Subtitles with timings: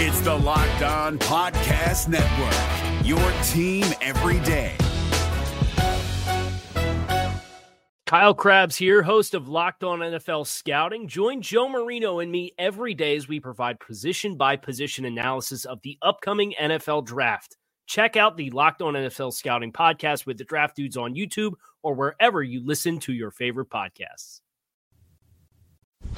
[0.00, 4.76] It's the Locked On Podcast Network, your team every day.
[8.06, 11.08] Kyle Crabbs here, host of Locked On NFL Scouting.
[11.08, 15.80] Join Joe Marino and me every day as we provide position by position analysis of
[15.82, 17.56] the upcoming NFL draft.
[17.88, 21.94] Check out the Locked On NFL Scouting podcast with the Draft Dudes on YouTube or
[21.94, 24.42] wherever you listen to your favorite podcasts.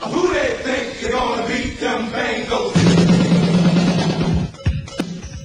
[0.00, 3.29] Who they think they're gonna beat them Bengals?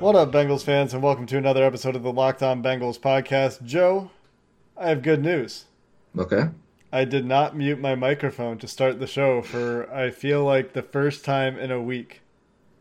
[0.00, 3.62] What up, Bengals fans, and welcome to another episode of the Locked On Bengals podcast.
[3.62, 4.10] Joe,
[4.74, 5.66] I have good news.
[6.16, 6.48] Okay.
[6.90, 10.80] I did not mute my microphone to start the show for, I feel like, the
[10.80, 12.22] first time in a week.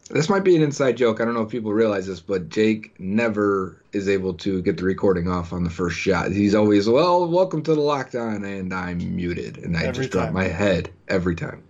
[0.10, 1.20] This might be an inside joke.
[1.20, 4.86] I don't know if people realize this, but Jake never is able to get the
[4.86, 6.32] recording off on the first shot.
[6.32, 9.58] He's always, well, welcome to the lockdown, and I'm muted.
[9.58, 11.64] And I Every just drop my head every time.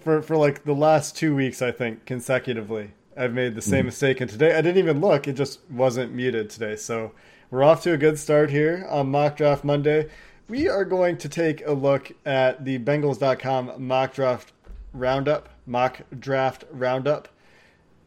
[0.00, 4.22] For, for like the last two weeks, I think, consecutively, I've made the same mistake.
[4.22, 6.74] And today, I didn't even look, it just wasn't muted today.
[6.74, 7.12] So
[7.50, 10.08] we're off to a good start here on Mock Draft Monday.
[10.48, 14.54] We are going to take a look at the Bengals.com mock draft
[14.94, 17.28] roundup, mock draft roundup.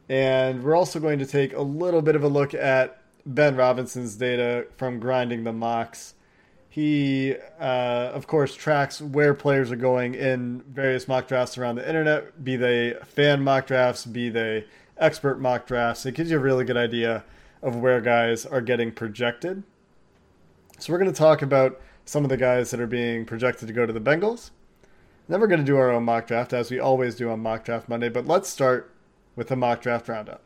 [0.09, 4.15] And we're also going to take a little bit of a look at Ben Robinson's
[4.15, 6.15] data from grinding the mocks.
[6.69, 11.87] He, uh, of course, tracks where players are going in various mock drafts around the
[11.87, 14.65] internet, be they fan mock drafts, be they
[15.03, 16.05] expert mock drafts.
[16.05, 17.25] It gives you a really good idea
[17.61, 19.63] of where guys are getting projected.
[20.79, 23.73] So we're going to talk about some of the guys that are being projected to
[23.73, 24.51] go to the Bengals.
[25.27, 27.63] Then we're going to do our own mock draft, as we always do on Mock
[27.63, 28.09] Draft Monday.
[28.09, 28.93] But let's start
[29.35, 30.41] with the mock draft roundup.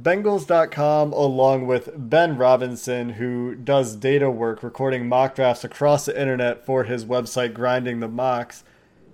[0.00, 6.66] Bengals.com, along with Ben Robinson, who does data work recording mock drafts across the internet
[6.66, 8.64] for his website, Grinding the Mocks,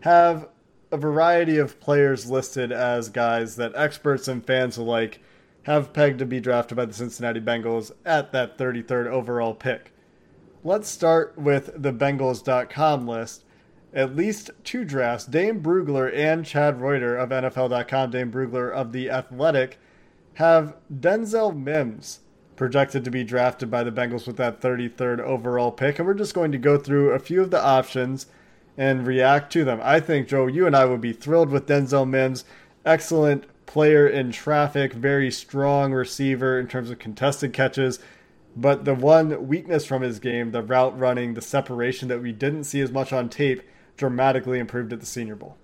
[0.01, 0.49] have
[0.93, 5.21] a variety of players listed as guys that experts and fans alike
[5.65, 9.93] have pegged to be drafted by the Cincinnati Bengals at that 33rd overall pick.
[10.65, 13.45] Let's start with the Bengals.com list.
[13.93, 19.11] At least two drafts, Dane Brugler and Chad Reuter of NFL.com, Dane Brugler of The
[19.11, 19.79] Athletic,
[20.35, 22.21] have Denzel Mims
[22.57, 25.99] projected to be drafted by the Bengals with that 33rd overall pick.
[25.99, 28.27] And we're just going to go through a few of the options
[28.81, 29.79] and react to them.
[29.83, 32.47] I think, Joe, you and I would be thrilled with Denzel Mims.
[32.87, 37.99] Excellent player in traffic, very strong receiver in terms of contested catches.
[38.57, 42.65] But the one weakness from his game, the route running, the separation that we didn't
[42.65, 43.61] see as much on tape,
[43.99, 45.59] dramatically improved at the Senior Bowl.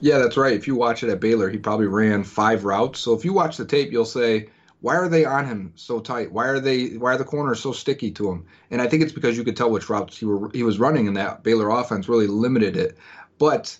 [0.00, 0.52] Yeah, that's right.
[0.52, 3.00] If you watch it at Baylor, he probably ran five routes.
[3.00, 4.50] So if you watch the tape, you'll say,
[4.80, 6.32] why are they on him so tight?
[6.32, 8.46] Why are they why are the corners so sticky to him?
[8.70, 11.06] And I think it's because you could tell which routes he were he was running
[11.06, 12.96] and that Baylor offense really limited it.
[13.38, 13.76] But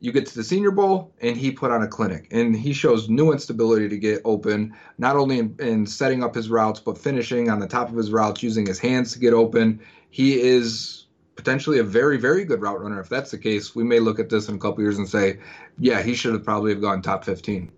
[0.00, 3.08] you get to the Senior Bowl and he put on a clinic and he shows
[3.08, 7.48] new instability to get open, not only in, in setting up his routes, but finishing
[7.48, 9.80] on the top of his routes, using his hands to get open.
[10.10, 13.00] He is potentially a very, very good route runner.
[13.00, 15.38] If that's the case, we may look at this in a couple years and say,
[15.78, 17.70] yeah, he should have probably have gone top 15.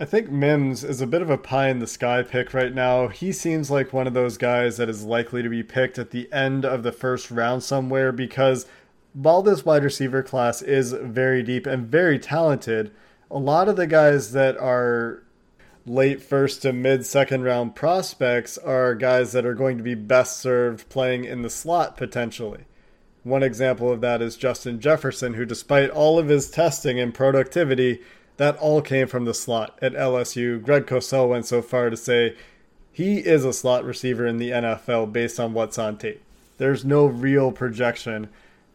[0.00, 3.08] I think Mims is a bit of a pie in the sky pick right now.
[3.08, 6.32] He seems like one of those guys that is likely to be picked at the
[6.32, 8.66] end of the first round somewhere because
[9.12, 12.92] while this wide receiver class is very deep and very talented,
[13.28, 15.24] a lot of the guys that are
[15.84, 20.36] late first to mid second round prospects are guys that are going to be best
[20.36, 22.66] served playing in the slot potentially.
[23.24, 28.00] One example of that is Justin Jefferson, who, despite all of his testing and productivity,
[28.38, 30.62] that all came from the slot at LSU.
[30.62, 32.34] Greg Cosell went so far to say
[32.90, 36.22] he is a slot receiver in the NFL based on what's on tape.
[36.56, 38.28] There's no real projection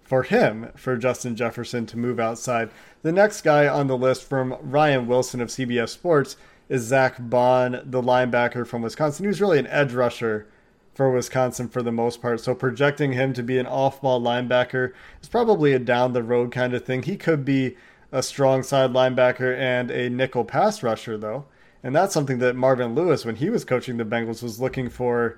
[0.03, 2.69] for him, for Justin Jefferson to move outside.
[3.01, 6.37] The next guy on the list from Ryan Wilson of CBS Sports
[6.69, 10.47] is Zack Baun, the linebacker from Wisconsin, who's really an edge rusher
[10.93, 12.39] for Wisconsin for the most part.
[12.39, 16.51] So projecting him to be an off ball linebacker is probably a down the road
[16.51, 17.03] kind of thing.
[17.03, 17.75] He could be
[18.13, 21.43] a strong side linebacker and a nickel pass rusher, though.
[21.83, 25.37] And that's something that Marvin Lewis, when he was coaching the Bengals, was looking for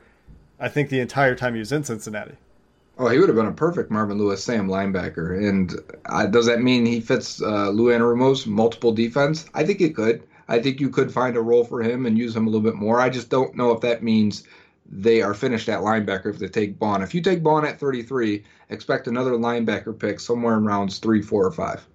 [0.60, 2.36] I think the entire time he was in Cincinnati.
[2.98, 5.38] Oh, he would have been a perfect Marvin Lewis Sam linebacker.
[5.48, 5.74] And
[6.06, 9.50] uh, does that mean he fits uh, Lou Anarumo's multiple defense?
[9.54, 10.24] I think it could.
[10.48, 12.75] I think you could find a role for him and use him a little bit
[12.75, 13.01] more.
[13.01, 14.44] I just don't know if that means
[14.89, 17.01] they are finished at linebacker if they take Baun.
[17.01, 21.45] If you take Baun at 33, expect another linebacker pick somewhere in rounds three, four,
[21.45, 21.86] or five.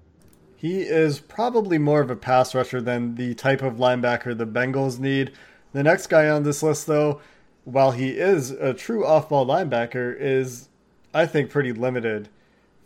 [0.61, 4.99] He is probably more of a pass rusher than the type of linebacker the Bengals
[4.99, 5.33] need.
[5.73, 7.23] The next guy on this list, though,
[7.65, 10.69] while he is a true off ball linebacker, is
[11.13, 12.29] I think, pretty limited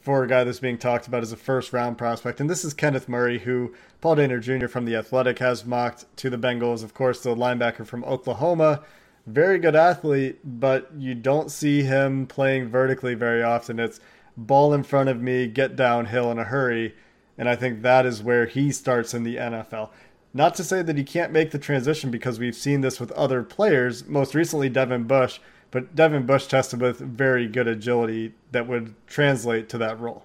[0.00, 2.40] for a guy that's being talked about as a first round prospect.
[2.40, 4.68] And this is Kenneth Murray, who Paul Dehner Jr.
[4.68, 6.84] from The Athletic has mocked to the Bengals.
[6.84, 8.82] Of course, the linebacker from Oklahoma.
[9.26, 13.80] Very good athlete, but you don't see him playing vertically very often.
[13.80, 13.98] It's
[14.36, 16.94] ball in front of me, get downhill in a hurry.
[17.36, 19.90] And I think that is where he starts in the NFL.
[20.32, 23.42] Not to say that he can't make the transition because we've seen this with other
[23.42, 25.38] players, most recently Devin Bush,
[25.70, 30.24] but Devin Bush tested with very good agility that would translate to that role.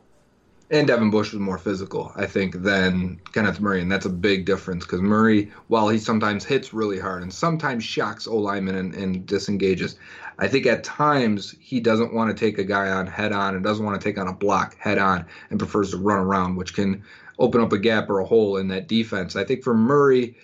[0.72, 4.46] And Devin Bush was more physical, I think, than Kenneth Murray, and that's a big
[4.46, 8.94] difference because Murray, while he sometimes hits really hard and sometimes shocks O linemen and,
[8.94, 9.96] and disengages,
[10.38, 13.64] I think at times he doesn't want to take a guy on head on and
[13.64, 16.76] doesn't want to take on a block head on and prefers to run around, which
[16.76, 17.04] can
[17.40, 19.36] open up a gap or a hole in that defense.
[19.36, 20.36] I think for Murray,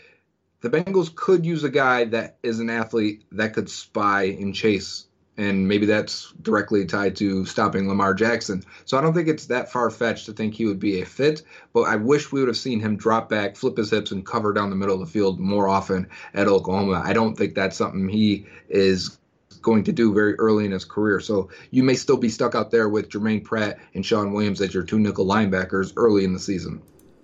[0.61, 5.05] the Bengals could use a guy that is an athlete that could spy and chase,
[5.37, 8.63] and maybe that's directly tied to stopping Lamar Jackson.
[8.85, 11.43] So I don't think it's that far fetched to think he would be a fit,
[11.73, 14.53] but I wish we would have seen him drop back, flip his hips, and cover
[14.53, 17.01] down the middle of the field more often at Oklahoma.
[17.03, 19.17] I don't think that's something he is
[19.61, 21.19] going to do very early in his career.
[21.19, 24.73] So you may still be stuck out there with Germaine Pratt and Sean Williams as
[24.73, 26.81] your two nickel linebackers early in the season.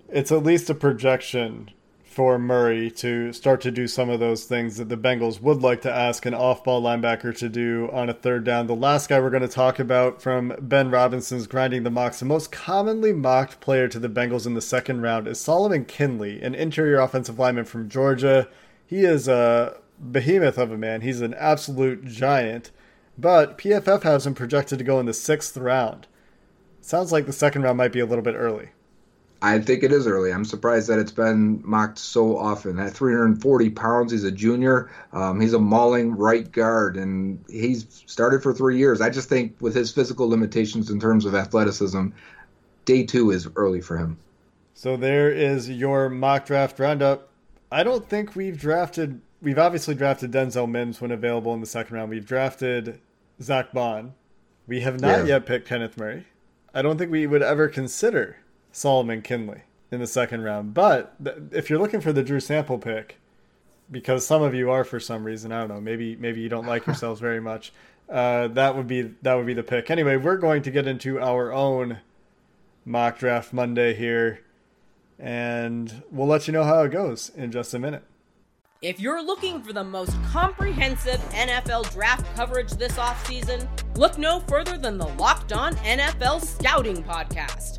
[0.08, 1.70] It's at least a projection
[2.12, 5.80] for Murray to start to do some of those things that the Bengals would like
[5.82, 8.66] to ask an off ball linebacker to do on a third down.
[8.66, 12.26] The last guy we're going to talk about from Ben Robinson's Grinding the Mocks, the
[12.26, 16.54] most commonly mocked player to the Bengals in the second round is Solomon Kindley, an
[16.54, 18.46] interior offensive lineman from Georgia.
[18.86, 22.70] He is a behemoth of a man, he's an absolute giant,
[23.16, 26.08] but PFF has him projected to go in the sixth round.
[26.82, 28.70] Sounds like the second round might be a little bit early.
[29.44, 30.32] I think it is early.
[30.32, 32.78] I'm surprised that it's been mocked so often.
[32.78, 34.88] At 340 pounds, he's a junior.
[35.12, 39.00] Um, he's a mauling right guard, and he's started for three years.
[39.00, 42.08] I just think with his physical limitations in terms of athleticism,
[42.84, 44.16] day two is early for him.
[44.74, 47.28] So there is your mock draft roundup.
[47.72, 49.20] I don't think we've drafted.
[49.40, 52.10] We've obviously drafted Denzel Mims when available in the second round.
[52.10, 53.00] We've drafted
[53.40, 54.14] Zack Baun.
[54.68, 55.24] We have not Yeah.
[55.34, 56.26] yet picked Kenneth Murray.
[56.72, 58.36] I don't think we would ever consider
[58.72, 60.74] Solomon Kindley in the second round.
[60.74, 63.18] But th- if you're looking for the Drew Sample pick,
[63.90, 66.66] because some of you are for some reason, I don't know, maybe maybe you don't
[66.66, 67.72] like yourselves very much.
[68.08, 69.90] Uh, that would be that would be the pick.
[69.90, 71.98] Anyway, we're going to get into our own
[72.84, 74.40] mock draft Monday here,
[75.18, 78.02] and we'll let you know how it goes in just a minute.
[78.82, 84.76] If you're looking for the most comprehensive NFL draft coverage this offseason, look no further
[84.76, 87.78] than the Locked On NFL Scouting Podcast.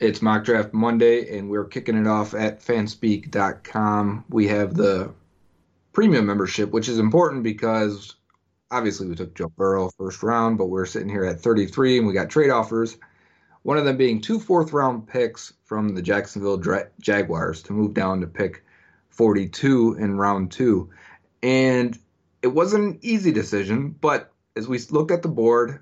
[0.00, 4.24] It's mock draft Monday, and we're kicking it off at fanspeak.com.
[4.28, 5.12] We have the
[5.92, 8.14] premium membership, which is important because
[8.70, 12.12] obviously we took Joe Burrow first round, but we're sitting here at 33 and we
[12.12, 12.96] got trade offers.
[13.62, 16.62] One of them being two fourth round picks from the Jacksonville
[17.00, 18.64] Jaguars to move down to pick
[19.10, 20.90] 42 in round two.
[21.42, 21.98] And
[22.40, 25.80] it wasn't an easy decision, but as we looked at the board,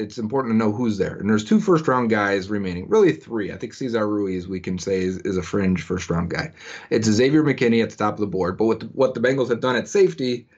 [0.00, 1.16] it's important to know who's there.
[1.16, 3.52] And there's two first round guys remaining, really three.
[3.52, 6.52] I think Cesar Ruiz, we can say, is, is a fringe first round guy.
[6.88, 8.56] It's Xavier McKinney at the top of the board.
[8.56, 10.48] But what the, what the Bengals have done at safety,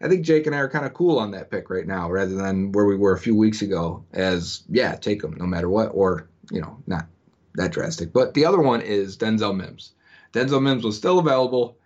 [0.00, 2.34] I think Jake and I are kind of cool on that pick right now, rather
[2.34, 4.04] than where we were a few weeks ago.
[4.12, 7.06] As yeah, take them no matter what, or you know, not
[7.54, 8.12] that drastic.
[8.12, 9.92] But the other one is Denzel Mims.
[10.32, 11.78] Denzel Mims was still available.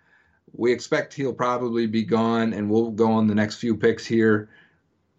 [0.52, 4.48] We expect he'll probably be gone, and we'll go on the next few picks here.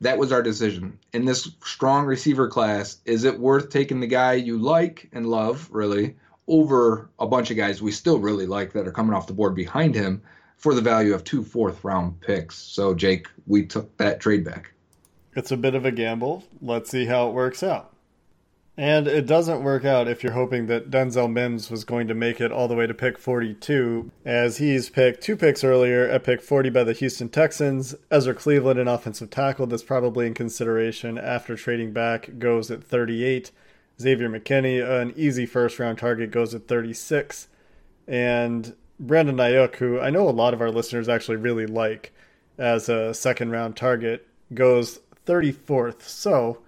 [0.01, 0.97] That was our decision.
[1.13, 5.67] In this strong receiver class, is it worth taking the guy you like and love,
[5.71, 6.15] really,
[6.47, 9.55] over a bunch of guys we still really like that are coming off the board
[9.55, 10.21] behind him
[10.57, 12.57] for the value of two fourth round picks?
[12.57, 14.71] So, Jake, we took that trade back.
[15.35, 16.43] It's a bit of a gamble.
[16.61, 17.93] Let's see how it works out.
[18.79, 22.39] And it doesn't work out if you're hoping that Denzel Mims was going to make
[22.39, 26.41] it all the way to pick 42, as he's picked two picks earlier at pick
[26.41, 27.93] 40 by the Houston Texans.
[28.09, 33.51] Ezra Cleveland, an offensive tackle that's probably in consideration after trading back, goes at 38.
[33.99, 37.49] Xavier McKinney, an easy first round target, goes at 36.
[38.07, 42.13] And Brandon Aiyuk, who I know a lot of our listeners actually really like
[42.57, 46.03] as a second round target, goes 34th.
[46.03, 46.59] So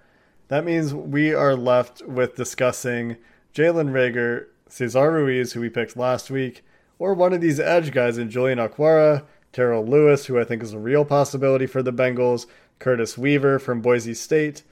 [0.51, 3.15] that means we are left with discussing
[3.53, 6.65] Jalen Reagor, Cesar Ruiz, who we picked last week,
[7.00, 10.74] or one of these edge guys in Julian Okwara, Terrell Lewis, who I think is
[10.74, 12.48] a real possibility for the Bengals,
[12.79, 14.63] Curtis Weaver from Boise State,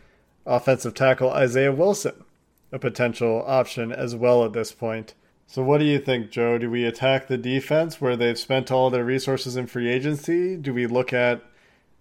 [0.46, 2.26] offensive tackle Isaiah Wilson,
[2.74, 5.14] a potential option as well at this point.
[5.48, 6.58] So, what do you think, Joe?
[6.58, 10.58] Do we attack the defense where they've spent all their resources in free agency?
[10.58, 11.42] Do we look at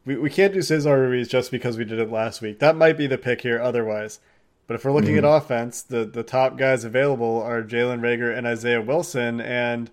[0.08, 2.60] we, we can't do Cesar Ruiz just because we did it last week.
[2.60, 4.20] That might be the pick here otherwise.
[4.66, 5.24] But if we're looking Mm-hmm.
[5.24, 9.90] at offense, the, the top guys available are Jalen Reagor and Isaiah Wilson, and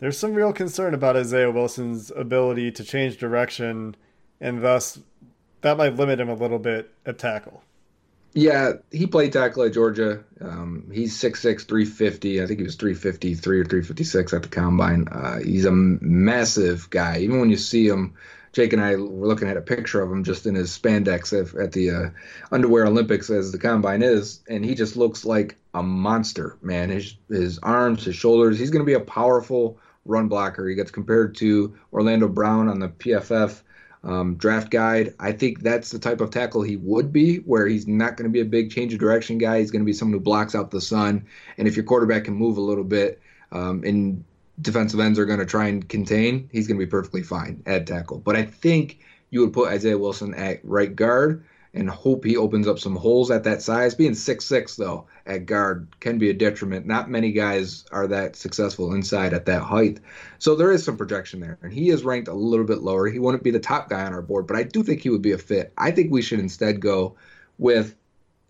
[0.00, 3.94] there's some real concern about Isaiah Wilson's ability to change direction,
[4.40, 4.98] and thus
[5.60, 7.62] that might limit him a little bit at tackle.
[8.34, 10.24] Yeah, he played tackle at Georgia.
[10.40, 12.42] Um, he's 6'6", 350.
[12.42, 15.06] I think he was 353 or 356 at the combine.
[15.08, 17.18] Uh, he's a massive guy.
[17.18, 18.14] Even when you see him,
[18.52, 21.72] Jake and I were looking at a picture of him just in his spandex at,
[21.72, 22.10] the uh,
[22.50, 26.90] Underwear Olympics, as the combine is, and he just looks like a monster, man.
[26.90, 28.58] His his arms, his shoulders.
[28.58, 30.68] He's going to be a powerful run blocker.
[30.68, 33.62] He gets compared to Orlando Brown on the PFF
[34.04, 35.14] um, draft guide.
[35.18, 38.32] I think that's the type of tackle he would be, where he's not going to
[38.32, 39.60] be a big change of direction guy.
[39.60, 41.24] He's going to be someone who blocks out the sun.
[41.56, 43.20] And if your quarterback can move a little bit,
[43.52, 44.24] um, and
[44.62, 47.86] defensive ends are going to try and contain, he's going to be perfectly fine at
[47.86, 48.18] tackle.
[48.18, 49.00] But I think
[49.30, 53.30] you would put Isaiah Wilson at right guard and hope he opens up some holes
[53.30, 53.94] at that size.
[53.94, 56.86] Being six six though at guard can be a detriment.
[56.86, 59.98] Not many guys are that successful inside at that height.
[60.38, 61.58] So there is some projection there.
[61.62, 63.06] And he is ranked a little bit lower.
[63.06, 65.22] He wouldn't be the top guy on our board, but I do think he would
[65.22, 65.72] be a fit.
[65.78, 67.16] I think we should instead go
[67.56, 67.96] with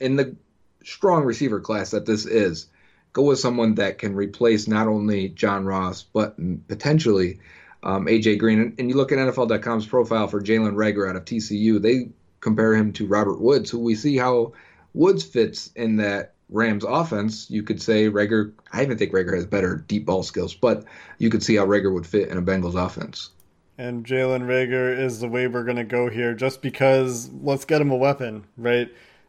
[0.01, 0.35] in the
[0.83, 2.67] strong receiver class that this is,
[3.13, 6.37] go with someone that can replace not only John Ross, but
[6.69, 7.41] potentially
[7.83, 8.61] um, AJ Green.
[8.61, 12.09] And, and you look at NFL.com's profile for Jalen Reagor out of TCU, they
[12.41, 14.53] compare him to Robert Woods, who we see how
[14.95, 17.51] Woods fits in that Rams offense.
[17.51, 20.85] You could say Reagor, I even think Reagor has better deep ball skills, but
[21.19, 23.31] you could see how Reagor would fit in a Bengals offense.
[23.79, 27.81] And Jalen Reagor is the way we're going to go here just because let's get
[27.81, 28.89] him a weapon, right?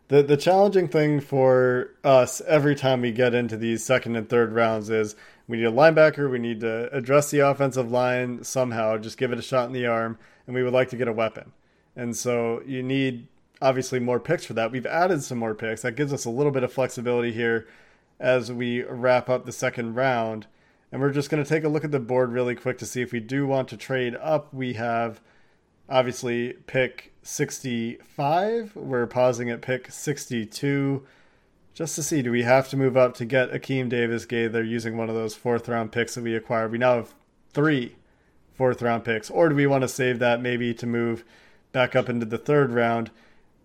[0.10, 4.54] The, the challenging thing for us every time we get into these second and third
[4.54, 5.16] rounds is
[5.48, 9.40] we need a linebacker, we need to address the offensive line somehow, just give it
[9.40, 11.54] a shot in the arm, and we would like to get a weapon.
[11.96, 13.28] And so you need
[13.62, 14.72] obviously more picks for that.
[14.72, 15.84] We've added some more picks.
[15.84, 17.68] That gives us a little bit of flexibility here
[18.20, 20.48] as we wrap up the second round.
[20.92, 23.02] And we're just going to take a look at the board really quick to see
[23.02, 24.54] if we do want to trade up.
[24.54, 25.22] We have
[25.90, 28.76] obviously pick 65.
[28.76, 31.06] We're pausing at pick 62
[31.74, 34.96] just to see do we have to move up to get Akeem Davis Gaither using
[34.96, 36.72] one of those fourth round picks that we acquired.
[36.72, 37.14] We now have
[37.52, 37.96] three
[38.54, 39.30] fourth round picks.
[39.30, 41.24] Or do we want to save that maybe to move
[41.72, 43.10] back up into the third round?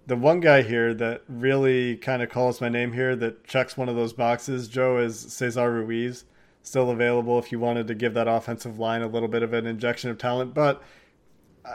[0.07, 3.91] The one guy here that really kind of calls my name here that checks one
[3.91, 6.25] of those boxes, Joe, is Cesar Ruiz.
[6.63, 9.67] Still available if you wanted to give that offensive line a little bit of an
[9.67, 10.55] injection of talent.
[10.55, 10.83] But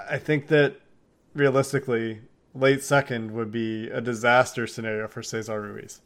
[0.10, 0.76] I think that
[1.34, 2.22] realistically,
[2.54, 6.02] late second would be a disaster scenario for Cesar Ruiz.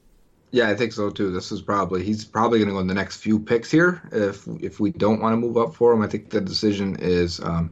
[0.52, 1.32] Yeah, I think so too.
[1.32, 4.02] This is probably he's probably going to go in the next few picks here.
[4.12, 7.42] If if we don't want to move up for him, I think the decision is
[7.42, 7.72] um,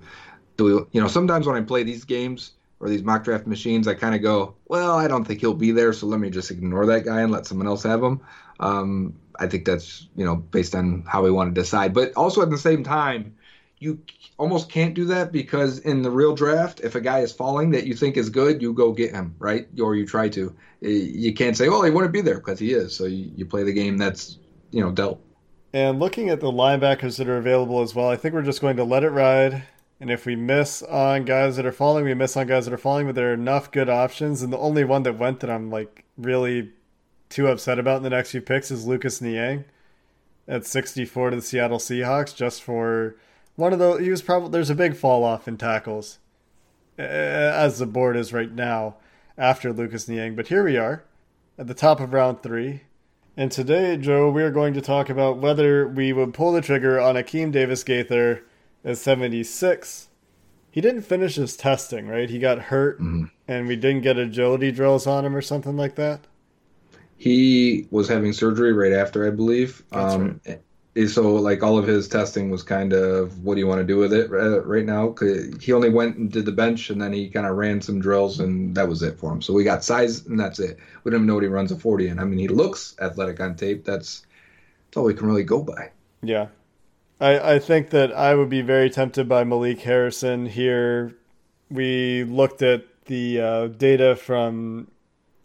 [0.58, 0.72] do we?
[0.92, 4.14] You know, sometimes when I play these games or these mock draft machines, I kind
[4.14, 7.06] of go, well, I don't think he'll be there, so let me just ignore that
[7.06, 8.20] guy and let someone else have him.
[8.60, 12.42] Um, I think that's you know based on how we want to decide, but also
[12.42, 13.36] at the same time,
[13.86, 14.02] you
[14.38, 17.86] almost can't do that because in the real draft, if a guy is falling that
[17.86, 19.68] you think is good, you go get him, right?
[19.80, 20.54] Or you try to.
[20.82, 22.96] You can't say, oh, he wouldn't be there because he is.
[22.96, 24.40] So you, you play the game that's
[24.72, 25.22] you know dealt.
[25.72, 28.78] And looking at the linebackers that are available as well, I think we're just going
[28.78, 29.64] to let it ride.
[30.00, 32.78] And if we miss on guys that are falling, we miss on guys that are
[32.78, 34.42] falling, but there are enough good options.
[34.42, 36.72] And the only one that went that I'm like really
[37.30, 39.66] too upset about in the next few picks is Lucas Niang
[40.48, 43.16] at 64 to the Seattle Seahawks, just for
[43.56, 44.02] one of those.
[44.02, 46.20] He was probably there's a big fall off in tackles
[47.00, 48.96] uh, as the board is right now
[49.38, 50.36] after Lucas Niang.
[50.36, 51.04] But here we are
[51.58, 52.82] at the top of round three.
[53.38, 57.00] And today, Joe, we are going to talk about whether we would pull the trigger
[57.02, 58.44] on Akeem Davis Gaither
[58.86, 60.08] at 76.
[60.72, 62.30] He didn't finish his testing, right?
[62.30, 63.26] He got hurt, Mm-hmm.
[63.48, 66.22] and we didn't get agility drills on him or something like that.
[67.18, 69.84] He was having surgery right after, I believe.
[69.92, 70.60] That's um, and
[71.08, 73.98] So, like, all of his testing was kind of, what do you want to do
[73.98, 75.14] with it uh, right now
[75.60, 78.40] he only went and did the bench, and then he kind of ran some drills,
[78.40, 79.42] and that was it for him.
[79.42, 80.78] So we got size, and that's it.
[81.04, 82.20] We don't even know what he runs a 40 in.
[82.20, 83.84] I mean, he looks athletic on tape.
[83.84, 84.26] That's,
[84.88, 85.92] that's all we can really go by.
[86.22, 86.48] Yeah.
[87.20, 91.14] I, I think that I would be very tempted by Malik Harrison here.
[91.70, 94.88] We looked at the uh, data from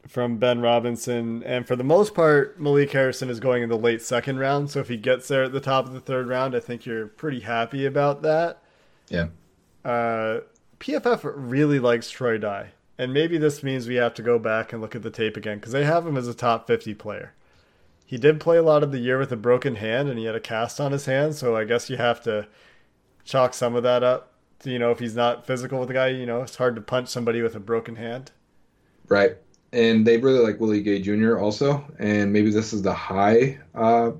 [0.08, 4.02] from Ben Robinson, and for the most part, Malik Harrison is going in the late
[4.02, 4.70] second round.
[4.70, 7.06] So if he gets there at the top of the third round, I think you're
[7.06, 8.62] pretty happy about that.
[9.08, 9.28] Yeah.
[9.84, 10.40] Uh,
[10.78, 14.80] PFF really likes Troy Dye, and maybe this means we have to go back and
[14.80, 17.34] look at the tape again because they have him as a top 50 player.
[18.04, 20.34] He did play a lot of the year with a broken hand, and he had
[20.34, 22.48] a cast on his hand, so I guess you have to
[23.24, 24.32] chalk some of that up.
[24.60, 26.82] To, you know, if he's not physical with the guy, you know, it's hard to
[26.82, 28.32] punch somebody with a broken hand.
[29.08, 29.36] Right.
[29.72, 31.38] And they really like Willie Gay Jr.
[31.38, 34.10] also, and maybe this is the high uh,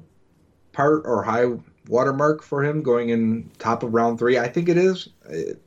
[0.72, 1.46] part or high
[1.88, 4.38] watermark for him going in top of round three.
[4.38, 5.08] I think it is.
[5.28, 5.60] It,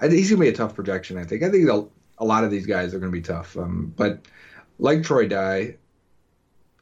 [0.00, 1.18] I he's gonna be a tough projection.
[1.18, 1.42] I think.
[1.42, 3.58] I think they'll- a lot of these guys are gonna be tough.
[3.58, 4.20] Um, but
[4.78, 5.76] like Troy Dye,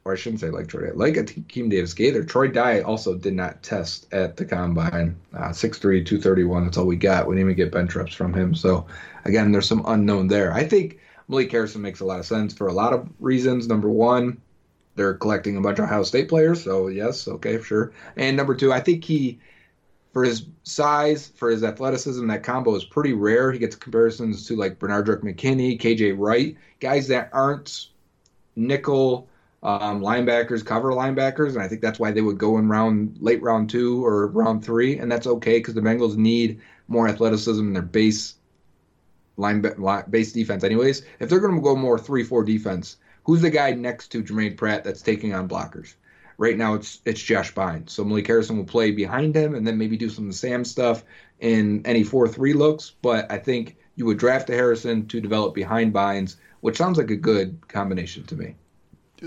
[0.05, 3.33] or I shouldn't say like Troy Dye, like Akeem Davis Gaither, Troy Dye also did
[3.33, 5.17] not test at the combine.
[5.33, 7.27] Uh, 6'3", 231, That's all we got.
[7.27, 8.55] We didn't even get bench reps from him.
[8.55, 8.85] So
[9.25, 10.53] again, there's some unknown there.
[10.53, 13.67] I think Malik Harrison makes a lot of sense for a lot of reasons.
[13.67, 14.41] Number one,
[14.95, 17.91] they're collecting a bunch of Ohio State players, so yes, okay, sure.
[18.15, 19.39] And number two, I think he,
[20.13, 23.51] for his size, for his athleticism, that combo is pretty rare.
[23.51, 27.87] He gets comparisons to like Benardrick McKinney, KJ Wright, guys that aren't
[28.55, 29.27] nickel
[29.63, 33.41] um, linebackers, cover linebackers, and I think that's why they would go in round late
[33.41, 37.73] round two or round three, and that's okay because the Bengals need more athleticism in
[37.73, 38.35] their base
[39.37, 40.63] line, line base defense.
[40.63, 44.23] Anyways, if they're going to go more three four defense, who's the guy next to
[44.23, 45.95] Germaine Pratt that's taking on blockers?
[46.37, 47.89] Right now, it's it's Josh Bynes.
[47.91, 51.05] So Malik Harrison will play behind him, and then maybe do some Sam stuff
[51.39, 52.91] in any four three looks.
[53.01, 57.09] But I think you would draft a Harrison to develop behind Bynes, which sounds like
[57.09, 58.55] a good combination to me.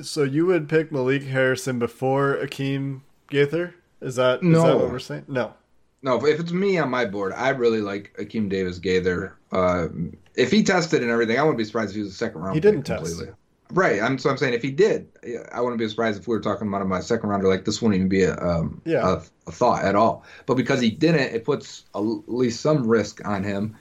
[0.03, 3.75] So you would pick Malik Harrison before Akeem Gaither?
[4.03, 4.63] Is that is No.
[4.67, 5.25] that what we're saying?
[5.29, 5.55] No.
[6.03, 9.35] No, if it's me on my board, I really like Akeem Davis Gaither.
[9.51, 9.89] Uh,
[10.37, 12.55] if he tested and everything, I wouldn't be surprised if he was a second round.
[12.55, 13.23] He didn't pick test.
[13.71, 14.01] Right.
[14.01, 15.09] I'm so I'm saying if he did,
[15.53, 17.49] I wouldn't be surprised if we were talking about him my second rounder.
[17.49, 19.17] Like this wouldn't even be a um, Yeah.
[19.17, 20.25] a, a thought at all.
[20.47, 23.77] But because he didn't, it puts a, at least some risk on him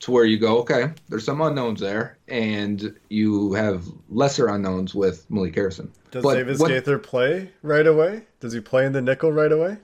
[0.00, 5.30] to where you go, okay, there's some unknowns there, and you have lesser unknowns with
[5.30, 5.92] Malik Harrison.
[6.10, 8.24] Does But Davis what- Gaither play right away?
[8.40, 9.76] Does he play in the nickel right away?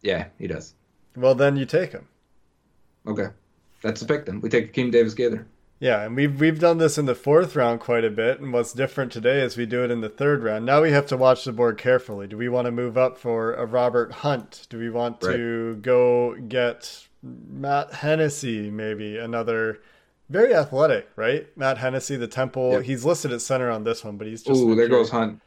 [0.00, 0.72] Yeah, he does.
[1.16, 2.08] Well, then you take him.
[3.06, 3.28] Okay,
[3.82, 4.40] that's the pick then.
[4.40, 5.46] We take Akeem Davis Gaither.
[5.78, 8.72] Yeah, and we've we've done this in the fourth round quite a bit, and what's
[8.72, 10.64] different today is we do it in the third round.
[10.64, 12.26] Now we have to watch the board carefully.
[12.26, 14.66] Do we want to move up for a Robert Hunt?
[14.70, 18.70] Do we want to go get Matt Hennessy?
[18.70, 19.80] Maybe another
[20.30, 21.46] very athletic, right?
[21.58, 22.72] Matt Hennessy, the Temple.
[22.72, 22.82] Yep.
[22.84, 25.40] He's listed at center on this one, but he's just Ooh, there goes Hunt.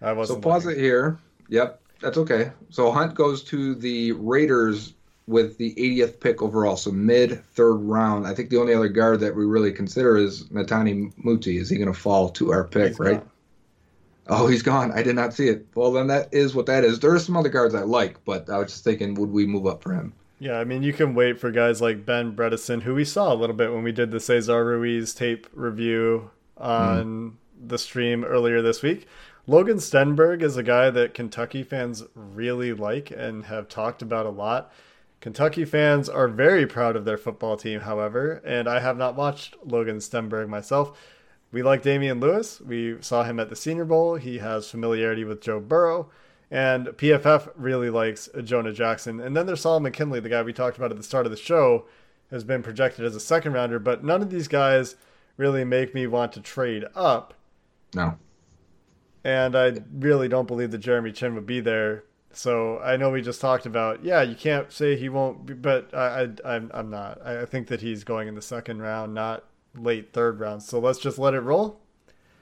[0.00, 0.42] I So wasn't.
[0.42, 0.78] pause looking.
[0.80, 1.18] it here.
[1.48, 2.52] Yep, that's okay.
[2.68, 4.92] So Hunt goes to the Raiders
[5.26, 8.26] with the 80th pick overall, so mid third round.
[8.26, 11.56] I think the only other guard that we really consider is Netane Muti.
[11.56, 13.18] Is he going to fall to our pick, He's right?
[13.18, 13.30] gone.
[14.26, 14.92] Oh, he's gone.
[14.92, 15.66] I did not see it.
[15.74, 17.00] Well, then that is what that is.
[17.00, 19.66] There are some other guards I like, but I was just thinking, would we move
[19.66, 20.14] up for him?
[20.38, 23.36] Yeah, I mean, you can wait for guys like Ben Bredeson, who we saw a
[23.36, 26.62] little bit when we did the Cesar Ruiz tape review hmm.
[26.62, 29.06] on the stream earlier this week.
[29.46, 34.30] Logan Stenberg is a guy that Kentucky fans really like and have talked about a
[34.30, 34.72] lot.
[35.20, 39.56] Kentucky fans are very proud of their football team, however, and I have not watched
[39.62, 40.98] Logan Stenberg myself.
[41.52, 42.60] We like Damien Lewis.
[42.62, 44.16] We saw him at the Senior Bowl.
[44.16, 46.10] He has familiarity with Joe Burrow.
[46.50, 49.20] And PFF really likes Jonah Jackson.
[49.20, 51.36] And then there's Solomon McKinley, the guy we talked about at the start of the
[51.36, 51.84] show,
[52.30, 53.78] has been projected as a second rounder.
[53.78, 54.96] But none of these guys
[55.36, 57.34] really make me want to trade up.
[57.94, 58.18] No.
[59.24, 62.04] And I really don't believe that Jeremy Chinn would be there.
[62.32, 65.94] So I know we just talked about, yeah, you can't say he won't, be, but
[65.94, 67.24] I, I, I'm, I'm not.
[67.24, 70.62] I think that he's going in the second round, not late third round.
[70.62, 71.80] So let's just let it roll.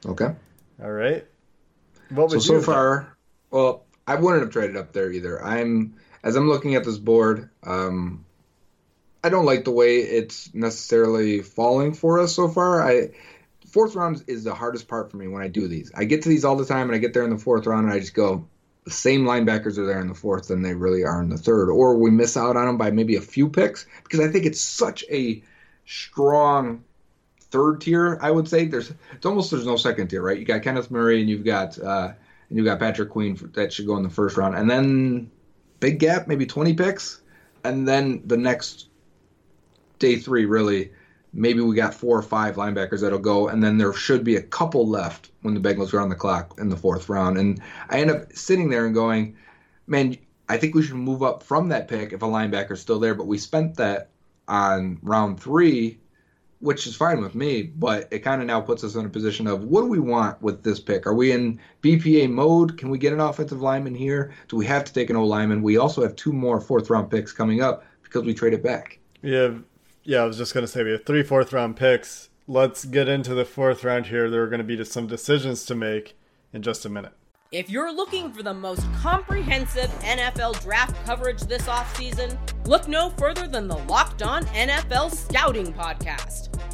[0.05, 0.35] Okay.
[0.83, 1.27] All right.
[2.09, 3.17] What So would so far,
[3.51, 5.43] well, I wouldn't have traded up there either.
[5.43, 7.51] I'm as I'm looking at this board.
[7.63, 8.25] Um,
[9.25, 12.83] I don't like the way it's necessarily falling for us so far.
[12.83, 13.11] I
[13.73, 15.91] fourth round is the hardest part for me when I do these.
[15.95, 17.87] I get to these all the time, and I get there in the fourth round,
[17.87, 18.47] and I just go,
[18.85, 21.71] the same linebackers are there in the fourth than they really are in the third,
[21.71, 24.61] or we miss out on them by maybe a few picks because I think it's
[24.61, 25.43] such a
[25.87, 26.85] strong
[27.41, 28.19] third tier.
[28.21, 30.39] I would say there's it's almost there's no second tier, right?
[30.39, 32.13] You got Kenneth Murray and you've got uh,
[32.49, 35.31] and you've got Patrick Queen for, that should go in the first round, and then
[35.79, 37.21] big gap, maybe 20 picks,
[37.63, 38.89] and then the next
[40.01, 40.91] day three really
[41.33, 44.43] maybe we got four or five linebackers that'll go, and then there should be a
[44.43, 47.39] couple left when the Bengals are on the clock in the fourth round.
[47.39, 49.37] And I end up sitting there and going,
[49.87, 50.17] man,
[50.49, 53.27] I think we should move up from that pick if a linebacker's still there, but
[53.27, 54.11] we spent that
[54.49, 55.99] on round three,
[56.61, 59.47] which is fine with me, but it kind of now puts us in a position
[59.47, 61.07] of what do we want with this pick?
[61.07, 62.77] Are we in BPA mode?
[62.77, 64.35] Can we get an offensive lineman here?
[64.49, 65.63] Do we have to take an O lineman?
[65.63, 68.99] We also have two more fourth round picks coming up because we traded back.
[69.23, 69.55] Yeah,
[70.05, 72.29] yeah, I was just going to say we have three fourth round picks.
[72.49, 74.29] Let's get into the fourth round here.
[74.29, 76.17] There are going to be some decisions to make
[76.53, 77.13] in just a minute.
[77.53, 83.47] If you're looking for the most comprehensive NFL draft coverage this offseason, look no further
[83.47, 86.49] than the Locked On NFL Scouting Podcast.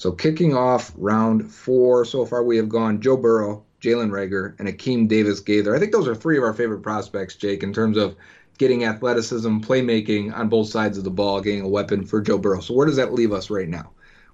[0.00, 4.66] So kicking off round four so far, we have gone Joe Burrow, Jalen Reagor, and
[4.66, 5.76] Akeem Davis Gaither.
[5.76, 8.16] I think those are three of our favorite prospects, Jake, in terms of
[8.56, 12.60] getting athleticism, playmaking on both sides of the ball, getting a weapon for Joe Burrow.
[12.60, 13.90] So where does that leave us right now?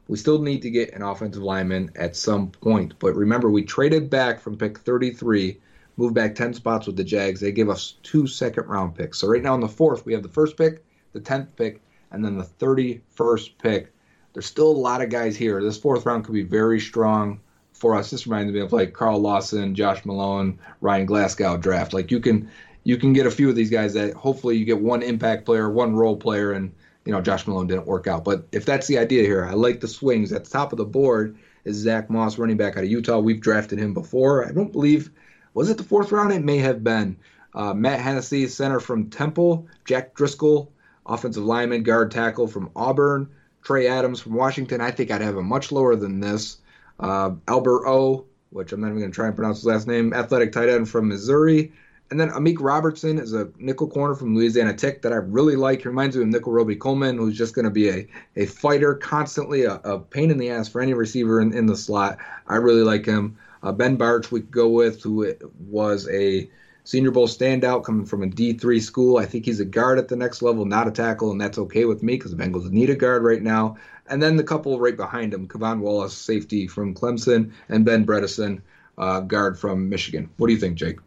[0.06, 2.94] We still need to get an offensive lineman at some point.
[3.00, 5.58] But remember, we traded back from pick 33,
[5.96, 7.40] moved back 10 spots with the Jags.
[7.40, 9.18] They gave us two second round picks.
[9.18, 12.24] So right now in the fourth, we have the first pick, the 10th pick, and
[12.24, 13.92] then the 31st pick.
[14.36, 15.62] There's still a lot of guys here.
[15.62, 17.40] This fourth round could be very strong
[17.72, 18.10] for us.
[18.10, 21.94] This reminds me of like Carl Lawson, Josh Malone, Ryan Glasgow draft.
[21.94, 22.50] Like you can
[22.84, 25.70] you can get a few of these guys that hopefully you get one impact player,
[25.70, 26.70] one role player, and
[27.06, 28.24] you know Josh Malone didn't work out.
[28.24, 30.34] But if that's the idea here, I like the swings.
[30.34, 33.20] At the top of the board is Zack Moss, running back out of Utah.
[33.20, 34.46] We've drafted him before.
[34.46, 35.08] I don't believe
[35.54, 36.34] was it the fourth round?
[36.34, 37.16] It may have been.
[37.54, 39.66] Uh, Matt Hennessy, center from Temple.
[39.86, 40.70] Jack Driscoll,
[41.06, 43.30] offensive lineman, guard tackle from Auburn.
[43.66, 44.80] Trey Adams from Washington.
[44.80, 46.58] I think I'd have him much lower than this.
[47.00, 50.14] Uh, Albert O, which I'm not even going to try and pronounce his last name,
[50.14, 51.72] athletic tight end from Missouri.
[52.08, 55.82] And then Amik Robertson is a nickel corner from Louisiana Tech that I really like.
[55.82, 59.64] He reminds me of Nickell Robey-Coleman, who's just going to be a, a fighter, constantly
[59.64, 62.18] a, a, pain in the ass for any receiver in, in the slot.
[62.46, 63.36] I really like him.
[63.64, 65.34] Uh, ben Bartch we could go with, who
[65.66, 66.48] was a
[66.86, 69.18] Senior Bowl standout coming from a D3 school.
[69.18, 71.84] I think he's a guard at the next level, not a tackle, and that's okay
[71.84, 73.76] with me because the Bengals need a guard right now.
[74.08, 78.60] And then the couple right behind him, K'Von Wallace, safety from Clemson, and Ben Bredeson,
[78.98, 80.30] uh, guard from Michigan.
[80.36, 80.98] What do you think, Jake?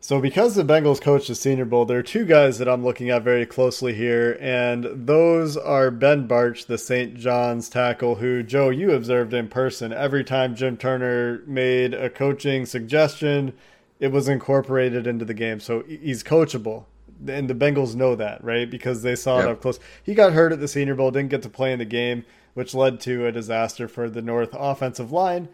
[0.00, 3.10] So, because the Bengals coached the Senior Bowl, there are two guys that I'm looking
[3.10, 7.14] at very closely here, and those are Ben Bartch, the St.
[7.14, 9.92] John's tackle, who, Joe, you observed in person.
[9.92, 13.52] Every time Jim Turner made a coaching suggestion,
[14.00, 15.60] it was incorporated into the game.
[15.60, 16.86] So, he's coachable.
[17.28, 18.68] And the Bengals know that, right?
[18.68, 19.44] Because they saw Yep.
[19.44, 19.78] it up close.
[20.02, 22.74] He got hurt at the Senior Bowl, didn't get to play in the game, which
[22.74, 25.48] led to a disaster for the North offensive line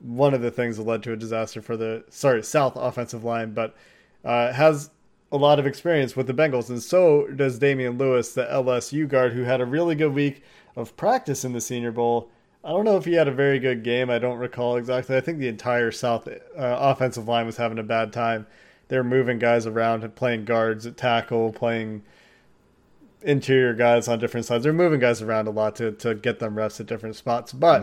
[0.00, 3.52] one of the things that led to a disaster for the sorry South offensive line,
[3.52, 3.74] but
[4.24, 4.90] uh, has
[5.32, 9.32] a lot of experience with the Bengals, and so does Damien Lewis, the LSU guard,
[9.32, 10.42] who had a really good week
[10.76, 12.30] of practice in the Senior Bowl.
[12.68, 14.10] I don't know if he had a very good game.
[14.10, 15.16] I don't recall exactly.
[15.16, 18.46] I think the entire South uh, offensive line was having a bad time.
[18.88, 22.02] They were moving guys around and playing guards at tackle, playing
[23.22, 24.64] interior guys on different sides.
[24.64, 27.54] They're moving guys around a lot to, to get them reps at different spots.
[27.54, 27.80] But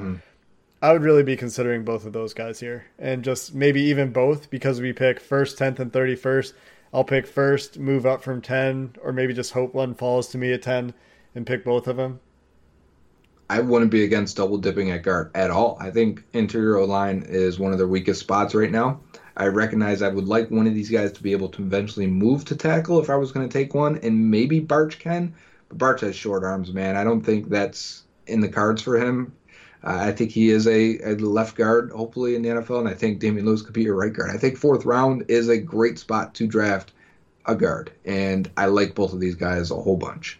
[0.83, 4.51] I would really be considering both of those guys here, and just maybe even both
[4.51, 6.53] because we pick first, tenth, and thirty first.
[6.93, 10.53] I'll pick first, move up from ten, or maybe just hope one falls to me
[10.53, 10.93] at ten
[11.33, 12.19] and pick both of them.
[13.49, 15.77] I wouldn't be against double dipping at guard at all.
[15.79, 19.01] I think interior line is one of their weakest spots right now.
[19.37, 22.45] I recognize I would like one of these guys to be able to eventually move
[22.45, 25.33] to tackle if I was going to take one, and maybe Bartch can.
[25.69, 26.95] But Bartch has short arms, man.
[26.95, 29.33] I don't think that's in the cards for him.
[29.83, 32.93] Uh, I think he is a, a left guard, hopefully in the NFL, and I
[32.93, 34.31] think Damien Lewis could be your right guard.
[34.31, 36.93] I think fourth round is a great spot to draft
[37.45, 40.39] a guard, and I like both of these guys a whole bunch.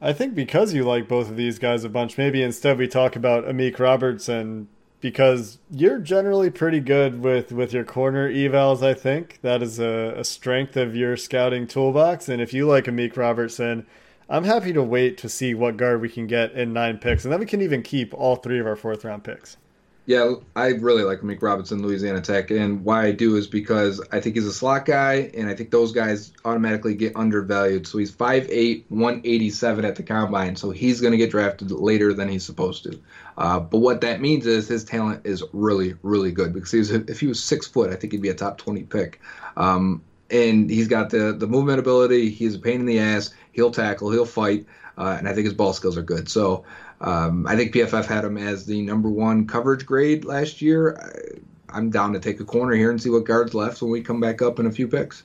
[0.00, 3.16] I think because you like both of these guys a bunch, maybe instead we talk
[3.16, 4.68] about Amik Robertson
[5.00, 8.82] because you're generally pretty good with with your corner evals.
[8.82, 12.28] I think that is a, a strength of your scouting toolbox.
[12.28, 13.86] And if you like Amik Robertson,
[14.28, 17.32] I'm happy to wait to see what guard we can get in nine picks, and
[17.32, 19.58] then we can even keep all three of our fourth round picks.
[20.06, 24.20] Yeah, I really like Mick Robinson, Louisiana Tech, and why I do is because I
[24.20, 27.86] think he's a slot guy, and I think those guys automatically get undervalued.
[27.86, 32.28] So he's 5'8", 187 at the combine, so he's going to get drafted later than
[32.28, 33.00] he's supposed to.
[33.38, 36.90] Uh, but what that means is his talent is really, really good because he was,
[36.90, 39.22] if he was six foot, I think he'd be a top 20 pick.
[39.56, 42.30] Um, and he's got the the movement ability.
[42.30, 43.32] He's a pain in the ass.
[43.52, 44.10] He'll tackle.
[44.10, 44.66] He'll fight.
[44.96, 46.28] Uh, and I think his ball skills are good.
[46.28, 46.64] So
[47.04, 50.96] um, I think PFF had him as the number one coverage grade last year.
[50.96, 54.00] I, I'm down to take a corner here and see what guards left when we
[54.00, 55.24] come back up in a few picks.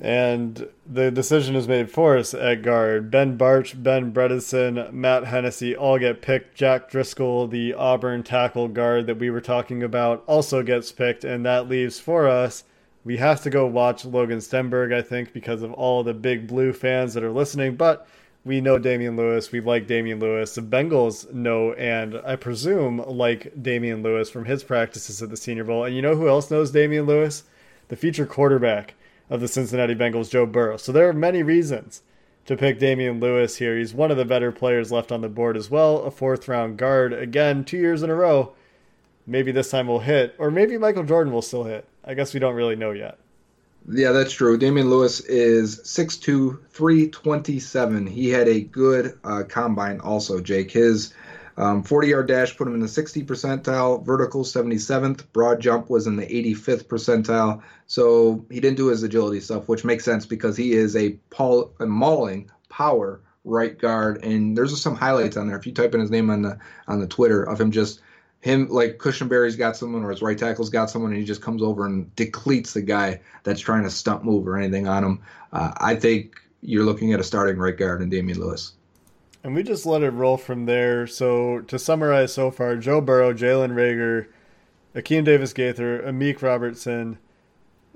[0.00, 3.10] And the decision is made for us at guard.
[3.10, 6.56] Ben Bartch, Ben Bredeson, Matt Hennessy all get picked.
[6.56, 11.24] Jack Driscoll, the Auburn tackle guard that we were talking about, also gets picked.
[11.24, 12.64] And that leaves for us,
[13.04, 16.72] we have to go watch Logan Stenberg, I think, because of all the big blue
[16.72, 17.76] fans that are listening.
[17.76, 18.06] But
[18.44, 19.50] we know Damien Lewis.
[19.50, 20.54] We like Damien Lewis.
[20.54, 25.64] The Bengals know and I presume like Damien Lewis from his practices at the Senior
[25.64, 25.84] Bowl.
[25.84, 27.44] And you know who else knows Damien Lewis?
[27.88, 28.94] The future quarterback
[29.30, 30.76] of the Cincinnati Bengals, Joe Burrow.
[30.76, 32.02] So there are many reasons
[32.44, 33.78] to pick Damien Lewis here.
[33.78, 36.02] He's one of the better players left on the board as well.
[36.02, 37.14] A fourth round guard.
[37.14, 38.52] Again, two years in a row.
[39.26, 40.34] Maybe this time will hit.
[40.38, 41.88] Or maybe Michael Jordan will still hit.
[42.04, 43.18] I guess we don't really know yet.
[43.88, 44.56] Yeah, that's true.
[44.56, 48.06] Damien Lewis is 6'2", 327.
[48.06, 50.70] He had a good uh, combine also, Jake.
[50.70, 51.12] His
[51.58, 56.16] 40-yard um, dash put him in the 60 percentile, vertical 77th, broad jump was in
[56.16, 57.62] the 85th percentile.
[57.86, 61.72] So he didn't do his agility stuff, which makes sense because he is a, Paul,
[61.78, 64.24] a mauling power right guard.
[64.24, 65.58] And there's some highlights on there.
[65.58, 68.00] If you type in his name on the on the Twitter of him just–
[68.44, 71.62] him like Cushenberry's got someone or his right tackle's got someone and he just comes
[71.62, 75.22] over and depletes the guy that's trying to stump move or anything on him.
[75.50, 78.74] Uh, I think you're looking at a starting right guard in Damien Lewis.
[79.42, 81.06] And we just let it roll from there.
[81.06, 84.26] So to summarize so far, Joe Burrow, Jalen Reagor,
[84.94, 87.16] Akeem Davis Gaither, Amik Robertson,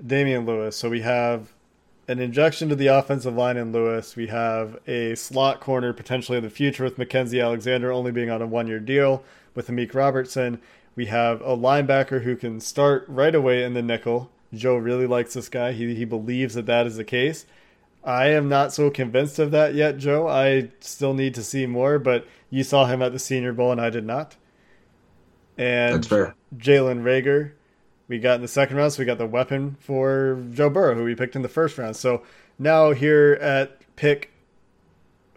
[0.03, 0.75] Damien Lewis.
[0.75, 1.53] So we have
[2.09, 4.15] an injection to the offensive line in Lewis.
[4.15, 8.41] We have a slot corner potentially in the future with Mackenzie Alexander only being on
[8.41, 10.59] a one year deal with Amik Robertson.
[10.95, 14.31] We have a linebacker who can start right away in the nickel.
[14.51, 15.73] Joe really likes this guy.
[15.73, 17.45] He, he believes that that is the case.
[18.03, 20.27] I am not so convinced of that yet, Joe.
[20.27, 23.79] I still need to see more, but you saw him at the Senior Bowl and
[23.79, 24.35] I did not.
[25.59, 26.35] And That's fair.
[26.57, 27.51] Jalen Reagor,
[28.09, 31.05] we got in the second round, so we got the weapon for Joe Burrow, who
[31.05, 31.95] we picked in the first round.
[31.95, 32.23] So
[32.57, 34.31] now here at pick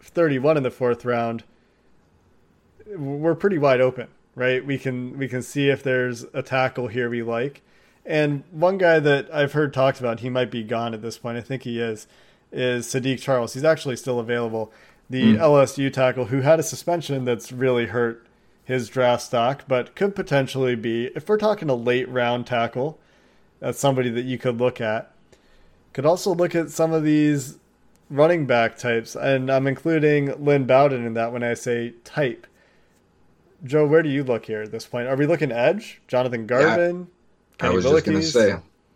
[0.01, 1.43] 31 in the fourth round,
[2.87, 4.65] we're pretty wide open, right?
[4.65, 7.61] We can we can see if there's a tackle here we like.
[8.05, 11.37] And one guy that I've heard talked about, he might be gone at this point.
[11.37, 12.07] I think he is.
[12.51, 13.53] Is Saahdiq Charles?
[13.53, 14.71] He's actually still available.
[15.09, 15.37] The mm.
[15.37, 18.25] LSU tackle who had a suspension that's really hurt
[18.63, 22.99] his draft stock, but could potentially be if we're talking a late round tackle.
[23.59, 25.11] That's somebody that you could look at.
[25.93, 27.57] Could also look at some of these
[28.09, 32.47] running back types, and I'm including Lynn Bowden in that when I say type.
[33.63, 35.07] Joe, where do you look here at this point?
[35.07, 36.01] Are we looking edge?
[36.07, 37.07] Jonathan Garvin?
[37.61, 38.55] Yeah, I was just going to say.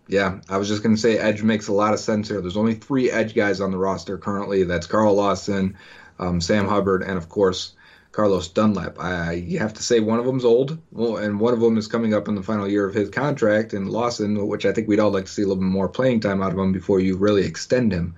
[0.09, 2.41] Yeah, I was just going to say edge makes a lot of sense here.
[2.41, 4.63] There's only three edge guys on the roster currently.
[4.63, 5.77] That's Carl Lawson,
[6.19, 7.73] um, Sam Hubbard, and of course
[8.17, 8.99] Carlos Dunlap.
[8.99, 11.85] I you have to say one of them's old, well, and one of them is
[11.85, 13.73] coming up in the final year of his contract.
[13.73, 16.21] And Lawson, which I think we'd all like to see a little bit more playing
[16.21, 18.15] time out of him before you really extend him.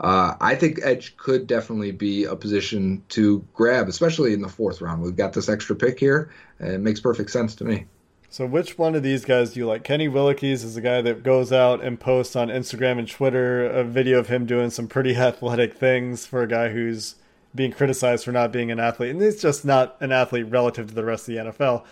[0.00, 4.80] Uh, I think edge could definitely be a position to grab, especially in the fourth
[4.80, 5.02] round.
[5.02, 6.32] We've got this extra pick here.
[6.58, 7.84] it makes perfect sense to me.
[8.30, 9.84] So, which one of these guys do you like?
[9.84, 13.84] Kenny Willekes is a guy that goes out and posts on Instagram and Twitter a
[13.84, 17.16] video of him doing some pretty athletic things for a guy who's
[17.54, 19.10] being criticized for not being an athlete.
[19.10, 21.84] And he's just not an athlete relative to the rest of the NFL.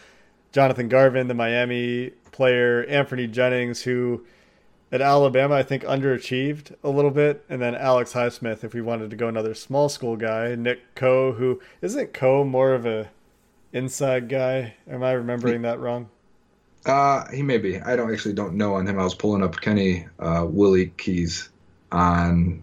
[0.52, 4.24] Jonathan Garvin, the Miami player, Anfernee Jennings, who
[4.92, 9.10] at Alabama, I think underachieved a little bit, and then Alex Highsmith, if we wanted
[9.10, 13.08] to go another small school guy, Nick Coe, who isn't Coe more of a
[13.72, 14.74] inside guy?
[14.88, 16.08] Am I remembering that wrong?
[16.86, 17.78] Uh, he may be.
[17.80, 18.98] I don't actually don't know on him.
[18.98, 21.50] I was pulling up Kenny uh, Willekes
[21.92, 22.62] on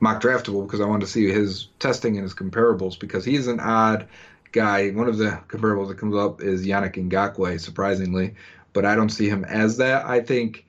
[0.00, 3.60] mock draftable because I wanted to see his testing and his comparables because he's an
[3.60, 4.08] odd
[4.52, 4.90] guy.
[4.90, 8.34] One of the comparables that comes up is Yannick Ngakoue, surprisingly,
[8.72, 10.06] but I don't see him as that.
[10.06, 10.66] I think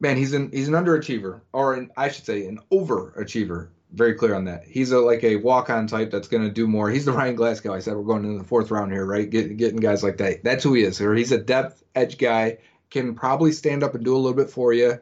[0.00, 3.68] man, he's an he's an underachiever, or an, I should say, an overachiever.
[3.92, 4.64] very clear on that.
[4.64, 6.90] He's a like a walk on type that's going to do more.
[6.90, 7.72] He's the Ryan Glasgow.
[7.72, 9.28] I said we're going into the fourth round here, right?
[9.28, 10.44] Get, getting guys like that.
[10.44, 11.00] That's who he is.
[11.00, 12.58] Or he's a depth edge guy.
[12.90, 14.98] Can probably stand up and do a little bit for you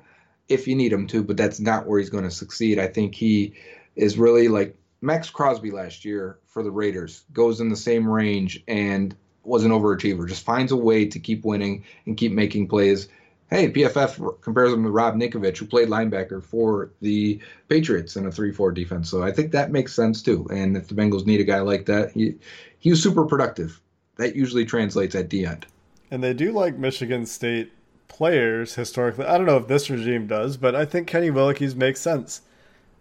[0.53, 2.79] if you need him to, but that's not where he's going to succeed.
[2.79, 3.55] I think he
[3.97, 7.25] is really like Max Crosby last year for the Raiders.
[7.33, 10.29] Goes in the same range and was an overachiever.
[10.29, 13.09] Just finds a way to keep winning and keep making plays
[13.53, 17.39] hey, PFF compares him to Rob Ninkovich, who played linebacker for the
[17.69, 19.11] Patriots in a 3-4 defense.
[19.11, 20.47] So I think that makes sense too.
[20.51, 22.37] And if the Bengals need a guy like that, he
[22.79, 23.81] he was super productive.
[24.17, 25.67] That usually translates at the end.
[26.11, 27.73] And they do like Michigan State
[28.13, 29.25] players historically.
[29.25, 32.43] I don't know if this regime does, but I think Kenny Willekes makes sense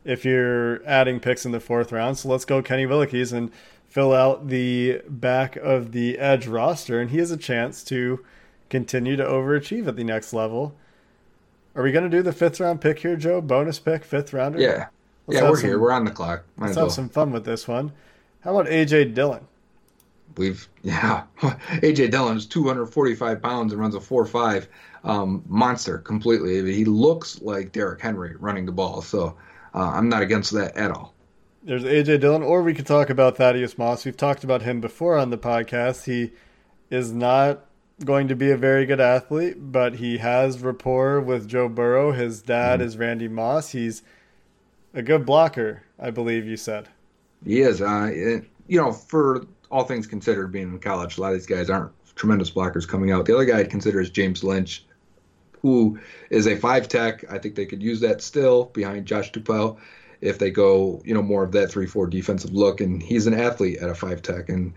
[0.04, 2.18] if you're adding picks in the fourth round.
[2.18, 3.52] So let's go Kenny Willekes and
[3.90, 8.24] fill out the back of the edge roster, and he has a chance to
[8.70, 10.74] continue to overachieve at the next level.
[11.76, 13.42] Are we going to do the fifth round pick here, Joe?
[13.42, 14.60] Bonus pick, fifth rounder?
[14.60, 14.88] Yeah.
[15.28, 15.80] Let's yeah, we're some- here.
[15.80, 16.44] We're on the clock.
[16.56, 16.90] Might Let's have well.
[16.92, 17.92] some fun with this one.
[18.42, 19.46] How about AJ Dillon?
[20.38, 24.68] We've yeah, AJ Dillon's 245 pounds and runs a 4.5
[25.04, 26.74] um, monster completely.
[26.74, 29.36] He looks like Derrick Henry running the ball, so
[29.74, 31.14] uh, I'm not against that at all.
[31.64, 34.04] There's AJ Dillon, or we could talk about Thaddeus Moss.
[34.06, 36.06] We've talked about him before on the podcast.
[36.06, 36.32] He
[36.90, 37.66] is not
[38.04, 42.12] going to be a very good athlete, but he has rapport with Joe Burrow.
[42.14, 43.70] His dad is Randy Moss.
[43.70, 44.02] He's
[44.94, 46.90] a good blocker, I believe you said.
[47.46, 51.30] He is, uh, it- you know, for all things considered, being in college, a lot
[51.30, 53.26] of these guys aren't tremendous blockers coming out.
[53.26, 54.84] The other guy I'd consider is James Lynch,
[55.62, 57.24] who is a five tech.
[57.32, 59.78] I think they could use that still behind Josh Tupou
[60.22, 62.82] if they go, you know, more of that three four defensive look.
[62.82, 64.74] And he's an athlete at a five tech and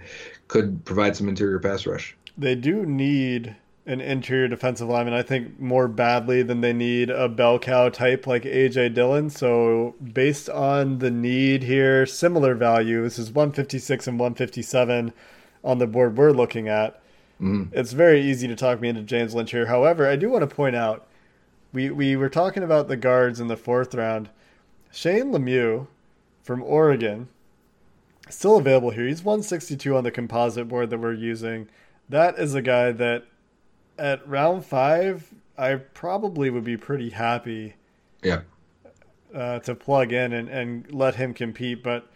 [0.48, 2.16] could provide some interior pass rush.
[2.36, 7.28] They do need an interior defensive lineman, I think, more badly than they need a
[7.28, 9.28] bell cow type like AJ Dillon.
[9.28, 13.02] So, based on the need here, similar value.
[13.02, 15.12] This is 156 and 157
[15.62, 17.00] on the board we're looking at.
[17.40, 19.66] It's very easy to talk me into James Lynch here.
[19.66, 21.06] However, I do want to point out
[21.72, 24.30] we, we were talking about the guards in the fourth round.
[24.92, 25.88] Shane Lemieux
[26.42, 27.28] from Oregon
[28.30, 29.06] still available here.
[29.06, 31.68] He's 162 on the composite board that we're using.
[32.08, 33.24] That is a guy that
[33.98, 37.74] at round five, I probably would be pretty happy
[38.22, 38.42] Yeah.
[39.34, 41.82] uh, to plug in and, and let him compete.
[41.82, 42.08] But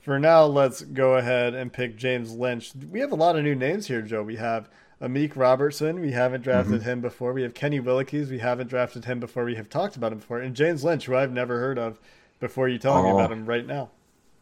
[0.00, 2.72] for now, let's go ahead and pick James Lynch.
[2.90, 4.22] We have a lot of new names here, Joe.
[4.22, 4.68] We have
[5.00, 6.00] Amik Robertson.
[6.00, 6.90] We haven't drafted mm-hmm.
[6.90, 7.32] him before.
[7.32, 8.30] We have Kenny Willekes.
[8.30, 9.44] We haven't drafted him before.
[9.44, 10.40] We have talked about him before.
[10.40, 11.98] And James Lynch, who I've never heard of
[12.38, 13.14] before you me Oh.
[13.14, 13.90] about him right now.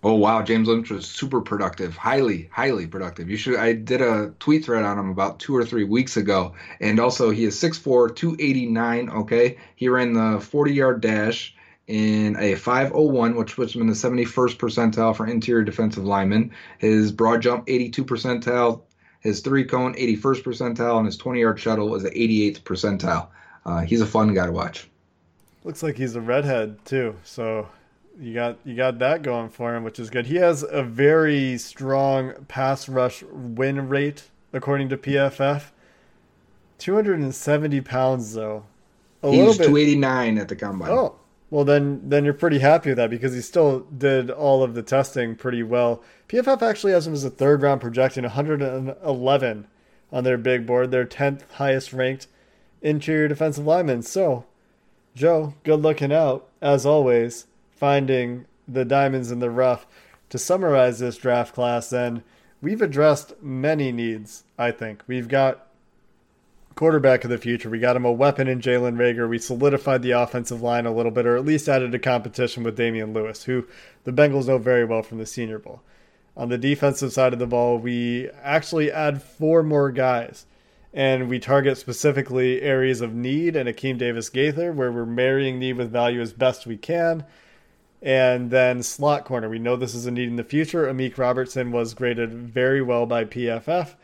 [0.05, 3.29] Oh wow, James Lynch was super productive, highly, highly productive.
[3.29, 3.57] You should.
[3.57, 7.31] I did a tweet thread on him about two or three weeks ago, and also
[7.31, 9.11] he is 6'4", 289.
[9.11, 11.53] Okay, he ran the forty yard dash
[11.89, 16.53] in a 501, which puts him in the 71st percentile for interior defensive linemen.
[16.79, 18.83] His broad jump 82 percentile,
[19.21, 23.29] his three cone 81st percentile, and his 20 yard shuttle was the 88th percentile.
[23.65, 24.89] Uh, he's a fun guy to watch.
[25.65, 27.17] Looks like he's a redhead too.
[27.25, 27.69] So
[28.21, 30.27] you got you got that going for him, which is good.
[30.27, 35.65] He has a very strong pass rush win rate according to PFF.
[36.79, 38.65] 270 pounds though.
[39.23, 40.91] A little bit 289 at the combine.
[40.91, 41.17] Oh,
[41.51, 44.83] well then then you're pretty happy with that because he still did all of the
[44.83, 46.03] testing pretty well.
[46.29, 49.67] PFF actually has him as a third round projecting 111
[50.13, 52.27] on their big board, their 10th highest ranked
[52.83, 54.03] interior defensive lineman.
[54.03, 54.45] So,
[55.15, 59.87] Joe, good looking out as always, finding the diamonds in the rough.
[60.31, 62.23] To summarize this draft class, then
[62.61, 64.45] we've addressed many needs.
[64.59, 65.68] I think we've got
[66.79, 67.69] quarterback of the future.
[67.69, 69.29] We got him a weapon in Jalen Reagor.
[69.29, 72.77] We solidified the offensive line a little bit, or at least added a competition with
[72.77, 73.67] Damien Lewis, who
[74.05, 75.83] the Bengals know very well from the Senior Bowl.
[76.37, 80.47] On the defensive side of the ball, we actually add four more guys,
[80.95, 85.79] and we target specifically areas of need and Akeem Davis Gaither, where we're marrying need
[85.79, 87.25] with value as best we can.
[88.01, 89.49] And then slot corner.
[89.49, 90.87] We know this is a need in the future.
[90.87, 93.97] Amik Robertson was graded very well by PFF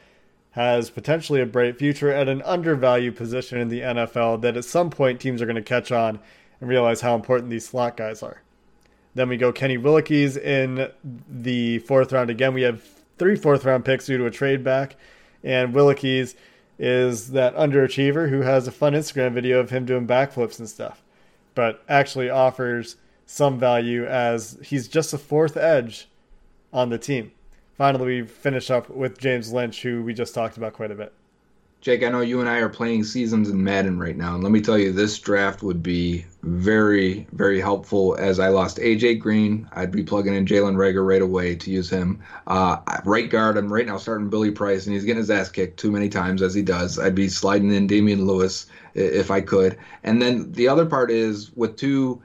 [0.54, 4.88] has potentially a bright future at an undervalued position in the NFL that at some
[4.88, 6.20] point teams are going to catch on
[6.60, 8.40] and realize how important these slot guys are.
[9.16, 10.90] Then we go Kenny Willekes in
[11.28, 12.30] the fourth round.
[12.30, 12.82] Again, we have
[13.18, 14.94] three fourth round picks due to a trade back.
[15.42, 16.36] And Willekes
[16.78, 21.02] is that underachiever who has a fun Instagram video of him doing backflips and stuff,
[21.56, 22.94] but actually offers
[23.26, 26.08] some value as he's just a fourth edge
[26.72, 27.32] on the team.
[27.76, 31.12] Finally, we finish up with James Lynch, who we just talked about quite a bit.
[31.80, 34.52] Jake, I know you and I are playing seasons in Madden right now, and let
[34.52, 38.16] me tell you, this draft would be very, very helpful.
[38.18, 41.90] As I lost AJ Green, I'd be plugging in Jalen Reagor right away to use
[41.90, 42.22] him.
[42.46, 45.78] Uh, right guard, I'm right now starting Billy Price, and he's getting his ass kicked
[45.78, 46.98] too many times as he does.
[46.98, 49.76] I'd be sliding in Damien Lewis if I could.
[50.04, 52.22] And then the other part is with two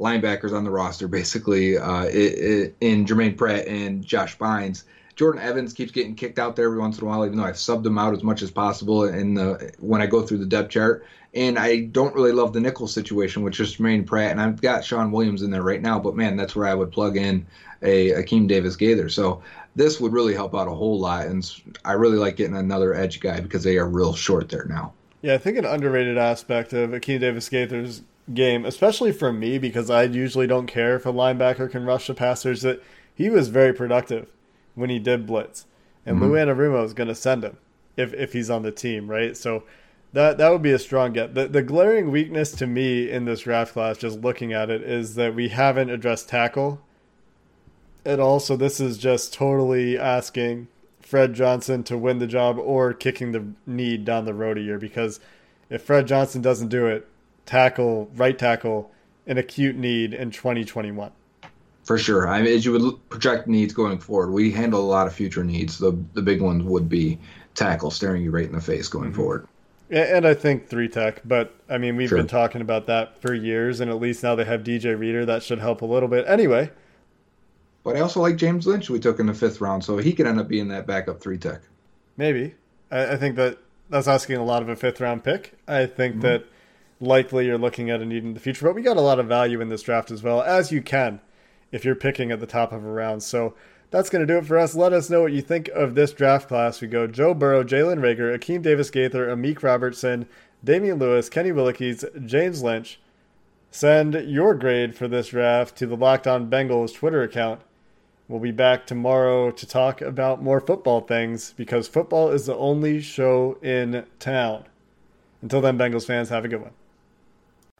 [0.00, 4.84] linebackers on the roster, basically uh, in Germaine Pratt and Josh Bynes
[5.20, 7.56] Jordan Evans keeps getting kicked out there every once in a while, even though I've
[7.56, 10.70] subbed him out as much as possible in the when I go through the depth
[10.70, 11.04] chart.
[11.34, 14.82] And I don't really love the nickel situation with just Germaine Pratt, and I've got
[14.82, 16.00] Shawn Williams in there right now.
[16.00, 17.46] But man, that's where I would plug in
[17.82, 19.10] a Akeem Davis Gaither.
[19.10, 19.42] So
[19.76, 21.46] this would really help out a whole lot, and
[21.84, 24.94] I really like getting another edge guy because they are real short there now.
[25.20, 28.00] Yeah, I think an underrated aspect of Akeem Davis Gaither's
[28.34, 32.14] game, especially for me, because I usually don't care if a linebacker can rush the
[32.14, 32.82] passers, that
[33.14, 34.30] he was very productive
[34.74, 35.66] when he did blitz,
[36.06, 36.26] and mm-hmm.
[36.26, 37.56] Lou Anarumo is going to send him
[37.96, 39.36] if if he's on the team, right?
[39.36, 39.64] So
[40.12, 41.34] that that would be a strong get.
[41.34, 45.14] The the glaring weakness to me in this draft class, just looking at it, is
[45.16, 46.80] that we haven't addressed tackle
[48.04, 48.40] at all.
[48.40, 50.68] So this is just totally asking
[51.00, 54.78] Fred Johnson to win the job or kicking the need down the road a year
[54.78, 55.20] because
[55.68, 57.08] if Fred Johnson doesn't do it,
[57.46, 58.90] tackle right tackle
[59.26, 61.12] an acute need in 2021
[61.90, 62.28] for sure.
[62.28, 65.42] I mean, as you would project needs going forward, we handle a lot of future
[65.42, 65.78] needs.
[65.78, 67.18] The the big ones would be
[67.56, 69.16] tackle staring you right in the face going mm-hmm.
[69.16, 69.48] forward.
[69.90, 72.18] And I think three tech, but I mean we've sure.
[72.18, 75.26] been talking about that for years, and at least now they have DJ Reader.
[75.26, 76.26] That should help a little bit.
[76.28, 76.70] Anyway.
[77.82, 78.88] But I also like James Lynch.
[78.88, 81.38] We took in the fifth round, so he could end up being that backup three
[81.38, 81.62] tech.
[82.16, 82.54] Maybe.
[82.92, 85.54] I, I think that that's asking a lot of a fifth round pick.
[85.66, 86.22] I think mm-hmm.
[86.22, 86.44] that
[87.00, 89.26] likely you're looking at a need in the future, but we got a lot of
[89.26, 91.20] value in this draft as well, as you can
[91.72, 93.22] if you're picking at the top of a round.
[93.22, 93.54] So
[93.90, 94.74] that's going to do it for us.
[94.74, 96.80] Let us know what you think of this draft class.
[96.80, 100.26] We go Joe Burrow, Jalen Reagor, Akeem Davis Gaither, Amik Robertson,
[100.62, 103.00] Damien Lewis, Kenny Willekes, James Lynch.
[103.70, 107.60] Send your grade for this draft to the Locked On Bengals Twitter account.
[108.28, 113.00] We'll be back tomorrow to talk about more football things because football is the only
[113.00, 114.64] show in town.
[115.42, 116.72] Until then, Bengals fans, have a good one.